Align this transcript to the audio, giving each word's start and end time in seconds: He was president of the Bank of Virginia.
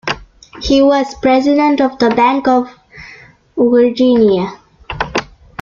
He 0.63 0.81
was 0.81 1.13
president 1.21 1.79
of 1.79 1.99
the 1.99 2.09
Bank 2.09 2.47
of 2.47 2.73
Virginia. 3.55 4.53